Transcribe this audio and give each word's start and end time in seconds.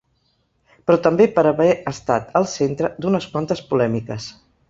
Però 0.87 0.97
també 1.07 1.27
per 1.35 1.43
haver 1.49 1.67
estat 1.91 2.33
el 2.41 2.49
centre 2.55 2.91
d’unes 3.05 3.31
quantes 3.35 3.65
polèmiques. 3.75 4.31